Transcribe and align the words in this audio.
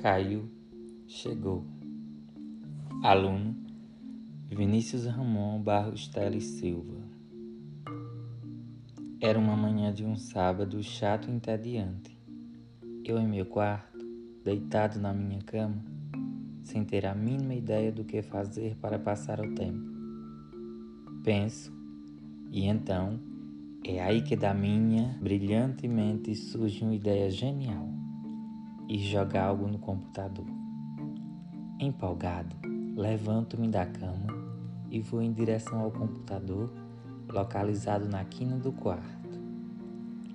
Caiu, 0.00 0.48
chegou. 1.06 1.62
Aluno 3.02 3.54
Vinícius 4.48 5.04
Ramon 5.04 5.60
Barros 5.60 6.08
Teles 6.08 6.44
Silva. 6.44 7.02
Era 9.20 9.38
uma 9.38 9.54
manhã 9.54 9.92
de 9.92 10.02
um 10.02 10.16
sábado 10.16 10.82
chato 10.82 11.28
e 11.28 11.34
entediante. 11.34 12.18
Eu 13.04 13.18
em 13.18 13.28
meu 13.28 13.44
quarto, 13.44 13.98
deitado 14.42 14.98
na 14.98 15.12
minha 15.12 15.42
cama, 15.42 15.84
sem 16.64 16.82
ter 16.82 17.04
a 17.04 17.14
mínima 17.14 17.52
ideia 17.52 17.92
do 17.92 18.02
que 18.02 18.22
fazer 18.22 18.76
para 18.76 18.98
passar 18.98 19.38
o 19.38 19.54
tempo. 19.54 19.84
Penso, 21.22 21.70
e 22.50 22.64
então 22.64 23.20
é 23.84 24.02
aí 24.02 24.22
que 24.22 24.34
da 24.34 24.54
minha 24.54 25.18
brilhante 25.20 25.86
mente 25.86 26.34
surge 26.34 26.82
uma 26.82 26.94
ideia 26.94 27.30
genial 27.30 28.00
e 28.90 28.98
jogar 28.98 29.44
algo 29.44 29.68
no 29.68 29.78
computador. 29.78 30.44
Empolgado, 31.78 32.56
levanto-me 32.96 33.68
da 33.68 33.86
cama 33.86 34.26
e 34.90 35.00
vou 35.00 35.22
em 35.22 35.32
direção 35.32 35.78
ao 35.78 35.92
computador 35.92 36.72
localizado 37.28 38.08
na 38.08 38.24
quina 38.24 38.56
do 38.56 38.72
quarto. 38.72 39.38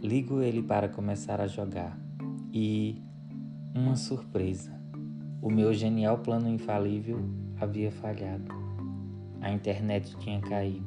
Ligo 0.00 0.40
ele 0.40 0.62
para 0.62 0.88
começar 0.88 1.40
a 1.40 1.48
jogar 1.48 1.98
e 2.52 3.02
uma 3.74 3.96
surpresa. 3.96 4.70
O 5.42 5.50
meu 5.50 5.74
genial 5.74 6.18
plano 6.18 6.48
infalível 6.48 7.18
havia 7.60 7.90
falhado. 7.90 8.54
A 9.40 9.50
internet 9.50 10.16
tinha 10.18 10.40
caído. 10.40 10.86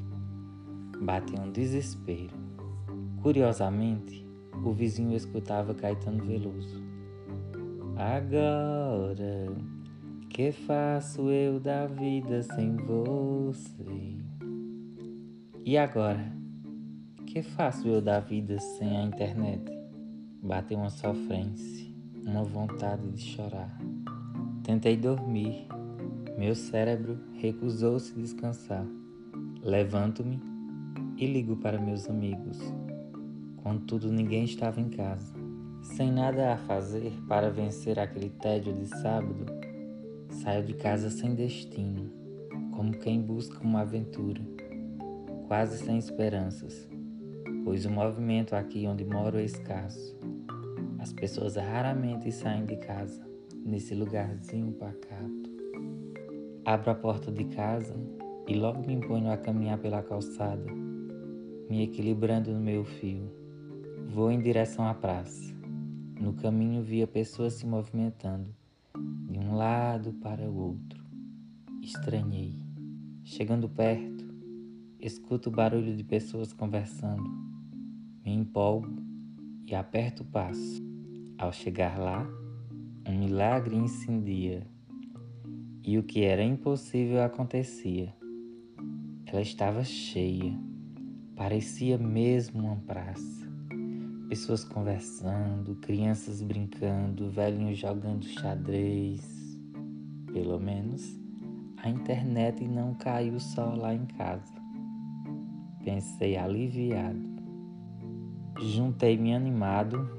Bateu 1.02 1.42
um 1.42 1.52
desespero. 1.52 2.34
Curiosamente, 3.22 4.26
o 4.64 4.72
vizinho 4.72 5.18
escutava 5.18 5.76
Caetano 5.76 6.24
Veloso. 6.24 6.87
Agora, 8.00 9.48
que 10.30 10.52
faço 10.52 11.32
eu 11.32 11.60
da 11.60 11.88
vida 11.88 12.44
sem 12.44 12.76
você? 12.76 14.16
E 15.66 15.76
agora, 15.80 16.32
que 17.26 17.42
faço 17.42 17.88
eu 17.88 18.00
da 18.00 18.20
vida 18.20 18.60
sem 18.60 18.98
a 18.98 19.02
internet? 19.02 19.64
Bateu 20.44 20.78
uma 20.78 20.92
sofrência, 20.92 21.92
uma 22.24 22.44
vontade 22.44 23.10
de 23.10 23.20
chorar. 23.20 23.76
Tentei 24.64 24.96
dormir, 24.96 25.68
meu 26.38 26.54
cérebro 26.54 27.18
recusou-se 27.34 28.14
descansar. 28.14 28.86
Levanto-me 29.64 30.40
e 31.18 31.26
ligo 31.26 31.58
para 31.58 31.82
meus 31.82 32.08
amigos. 32.08 32.60
Contudo, 33.64 34.12
ninguém 34.12 34.44
estava 34.44 34.80
em 34.80 34.88
casa. 34.88 35.37
Sem 35.96 36.12
nada 36.12 36.54
a 36.54 36.58
fazer 36.58 37.12
para 37.28 37.50
vencer 37.50 37.98
aquele 37.98 38.30
tédio 38.30 38.72
de 38.74 38.86
sábado, 38.86 39.46
saio 40.30 40.64
de 40.64 40.74
casa 40.74 41.10
sem 41.10 41.34
destino, 41.34 42.12
como 42.76 42.92
quem 43.00 43.20
busca 43.20 43.64
uma 43.64 43.82
aventura, 43.82 44.42
quase 45.48 45.80
sem 45.80 45.98
esperanças, 45.98 46.88
pois 47.64 47.86
o 47.86 47.90
movimento 47.90 48.54
aqui 48.54 48.86
onde 48.86 49.04
moro 49.04 49.40
é 49.40 49.44
escasso. 49.44 50.16
As 51.00 51.12
pessoas 51.12 51.56
raramente 51.56 52.32
saem 52.32 52.66
de 52.66 52.76
casa, 52.78 53.26
nesse 53.66 53.96
lugarzinho 53.96 54.74
pacato. 54.74 55.50
Abro 56.64 56.92
a 56.92 56.96
porta 56.96 57.32
de 57.32 57.46
casa 57.46 57.96
e 58.46 58.54
logo 58.54 58.86
me 58.86 59.00
ponho 59.00 59.32
a 59.32 59.38
caminhar 59.38 59.80
pela 59.80 60.04
calçada, 60.04 60.72
me 61.68 61.84
equilibrando 61.84 62.52
no 62.52 62.60
meu 62.60 62.84
fio. 62.84 63.32
Vou 64.10 64.32
em 64.32 64.40
direção 64.40 64.86
à 64.86 64.94
praça. 64.94 65.57
No 66.20 66.34
caminho 66.34 66.82
via 66.82 67.06
pessoas 67.06 67.54
se 67.54 67.66
movimentando 67.66 68.50
de 69.30 69.38
um 69.38 69.56
lado 69.56 70.14
para 70.14 70.50
o 70.50 70.56
outro. 70.56 71.04
Estranhei. 71.82 72.56
Chegando 73.24 73.70
perto, 73.70 74.26
escuto 75.00 75.50
o 75.50 75.52
barulho 75.52 75.96
de 75.96 76.04
pessoas 76.04 76.52
conversando. 76.52 77.30
Me 78.26 78.34
empolgo 78.34 78.96
e 79.68 79.76
aperto 79.76 80.24
o 80.24 80.26
passo. 80.26 80.82
Ao 81.38 81.54
chegar 81.54 82.00
lá, 82.00 82.28
um 83.08 83.20
milagre 83.20 83.76
incendia. 83.76 84.66
E 85.84 86.00
o 86.00 86.04
que 86.04 86.24
era 86.24 86.44
impossível 86.44 87.22
acontecia. 87.22 88.12
Ela 89.28 89.42
estava 89.42 89.84
cheia. 89.84 90.58
Parecia 91.36 91.96
mesmo 91.98 92.64
uma 92.64 92.78
praça. 92.78 93.57
Pessoas 94.28 94.66
conversando, 94.66 95.76
crianças 95.76 96.42
brincando, 96.42 97.30
velhinhos 97.30 97.78
jogando 97.78 98.26
xadrez. 98.26 99.26
Pelo 100.34 100.60
menos 100.60 101.18
a 101.78 101.90
internet 101.90 102.68
não 102.68 102.94
caiu 102.96 103.40
só 103.40 103.74
lá 103.74 103.94
em 103.94 104.06
casa. 104.06 104.54
Pensei 105.82 106.36
aliviado. 106.36 107.22
Juntei-me 108.60 109.34
animado 109.34 110.10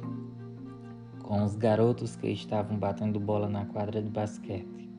com 1.23 1.45
os 1.45 1.55
garotos 1.55 2.17
que 2.17 2.29
estavam 2.29 2.79
batendo 2.79 3.21
bola 3.21 3.47
na 3.47 3.67
quadra 3.67 4.01
de 4.01 4.09
basquete. 4.09 4.91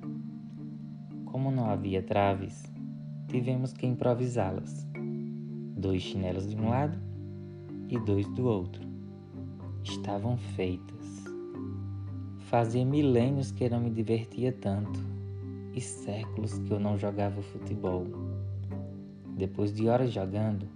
Como 1.25 1.49
não 1.49 1.67
havia 1.67 2.03
traves, 2.03 2.71
tivemos 3.27 3.73
que 3.73 3.87
improvisá-las. 3.87 4.87
Dois 5.75 6.03
chinelos 6.03 6.47
de 6.47 6.55
um 6.55 6.69
lado 6.69 6.99
e 7.87 7.97
dois 7.97 8.27
do 8.35 8.45
outro 8.45 8.88
estavam 9.83 10.37
feitas. 10.37 11.23
Fazia 12.49 12.85
milênios 12.85 13.51
que 13.51 13.69
não 13.69 13.79
me 13.79 13.89
divertia 13.89 14.51
tanto 14.51 14.99
e 15.73 15.81
séculos 15.81 16.57
que 16.59 16.71
eu 16.71 16.79
não 16.79 16.97
jogava 16.97 17.41
futebol. 17.41 18.07
Depois 19.37 19.71
de 19.71 19.87
horas 19.87 20.11
jogando, 20.11 20.67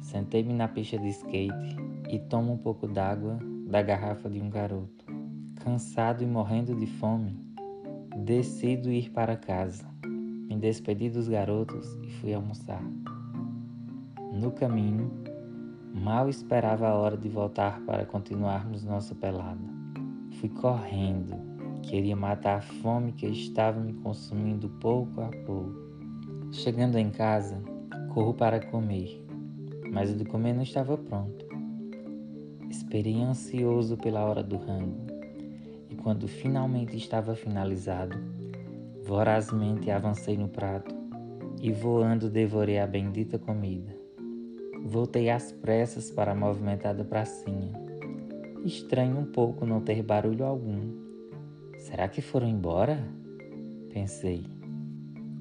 sentei-me 0.00 0.52
na 0.52 0.68
pista 0.68 0.98
de 0.98 1.08
skate 1.08 1.76
e 2.10 2.18
tomo 2.18 2.52
um 2.52 2.58
pouco 2.58 2.86
d'água 2.86 3.38
da 3.66 3.82
garrafa 3.82 4.30
de 4.30 4.40
um 4.40 4.48
garoto. 4.48 5.04
Cansado 5.56 6.22
e 6.22 6.26
morrendo 6.26 6.74
de 6.74 6.86
fome, 6.86 7.36
decido 8.16 8.92
ir 8.92 9.10
para 9.10 9.36
casa. 9.36 9.88
Me 10.04 10.56
despedi 10.56 11.10
dos 11.10 11.28
garotos 11.28 11.98
e 12.04 12.10
fui 12.20 12.32
almoçar. 12.32 12.82
No 14.32 14.52
caminho, 14.52 15.10
Mal 15.98 16.28
esperava 16.28 16.88
a 16.88 16.94
hora 16.94 17.16
de 17.16 17.26
voltar 17.26 17.80
para 17.86 18.04
continuarmos 18.04 18.84
nossa 18.84 19.14
pelada. 19.14 19.64
Fui 20.38 20.50
correndo, 20.50 21.34
queria 21.82 22.14
matar 22.14 22.58
a 22.58 22.60
fome 22.60 23.12
que 23.12 23.26
estava 23.26 23.80
me 23.80 23.94
consumindo 23.94 24.68
pouco 24.68 25.22
a 25.22 25.30
pouco. 25.46 25.74
Chegando 26.52 26.98
em 26.98 27.08
casa, 27.08 27.62
corro 28.12 28.34
para 28.34 28.60
comer, 28.60 29.24
mas 29.90 30.10
o 30.10 30.16
de 30.16 30.26
comer 30.26 30.52
não 30.52 30.62
estava 30.62 30.98
pronto. 30.98 31.46
Esperei 32.68 33.22
ansioso 33.22 33.96
pela 33.96 34.22
hora 34.22 34.42
do 34.42 34.58
rango, 34.58 35.06
e 35.88 35.96
quando 35.96 36.28
finalmente 36.28 36.94
estava 36.94 37.34
finalizado, 37.34 38.18
vorazmente 39.02 39.90
avancei 39.90 40.36
no 40.36 40.48
prato 40.48 40.94
e 41.58 41.72
voando 41.72 42.28
devorei 42.28 42.78
a 42.78 42.86
bendita 42.86 43.38
comida. 43.38 44.05
Voltei 44.84 45.30
às 45.30 45.50
pressas 45.50 46.10
para 46.10 46.32
a 46.32 46.34
movimentada 46.34 47.04
pracinha. 47.04 47.72
Estranho 48.64 49.18
um 49.18 49.24
pouco 49.24 49.64
não 49.64 49.80
ter 49.80 50.02
barulho 50.02 50.44
algum. 50.44 50.92
Será 51.78 52.08
que 52.08 52.20
foram 52.20 52.48
embora? 52.48 53.08
Pensei. 53.92 54.44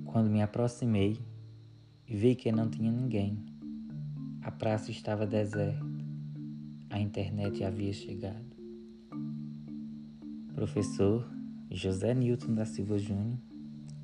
Quando 0.05 0.29
me 0.29 0.41
aproximei, 0.41 1.19
vi 2.07 2.35
que 2.35 2.51
não 2.51 2.69
tinha 2.69 2.91
ninguém. 2.91 3.37
A 4.41 4.51
praça 4.51 4.91
estava 4.91 5.25
deserta. 5.25 5.85
A 6.89 6.99
internet 6.99 7.63
havia 7.63 7.93
chegado. 7.93 8.55
Professor 10.53 11.27
José 11.69 12.13
Newton 12.13 12.53
da 12.53 12.65
Silva 12.65 12.97
Júnior, 12.97 13.37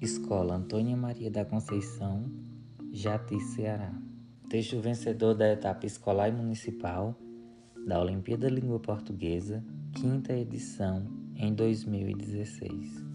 Escola 0.02 0.56
Antônia 0.56 0.98
Maria 0.98 1.32
da 1.32 1.46
Conceição, 1.46 2.30
Jati, 2.92 3.40
Ceará 3.40 3.94
texto 4.52 4.82
vencedor 4.82 5.34
da 5.34 5.48
etapa 5.48 5.86
escolar 5.86 6.28
e 6.28 6.34
municipal 6.34 7.18
da 7.88 8.02
Olimpíada 8.02 8.50
Língua 8.50 8.82
Portuguesa, 8.82 9.64
quinta 9.96 10.34
edição, 10.34 11.08
em 11.38 11.54
2016. 11.54 13.11